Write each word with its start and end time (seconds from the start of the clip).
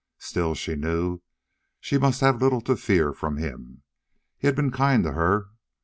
Still 0.17 0.55
she 0.55 0.75
knew 0.75 1.21
she 1.79 1.99
must 1.99 2.21
have 2.21 2.41
little 2.41 2.61
to 2.61 2.75
fear 2.75 3.13
from 3.13 3.37
him. 3.37 3.83
He 4.35 4.47
had 4.47 4.55
been 4.55 4.71
kind 4.71 5.03
to 5.03 5.11
her. 5.11 5.49